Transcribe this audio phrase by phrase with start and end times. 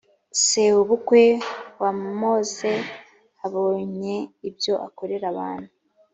[0.45, 1.23] sebukwe
[1.81, 2.71] wa mose
[3.45, 4.15] abonye
[4.49, 5.71] ibyo akorera abantu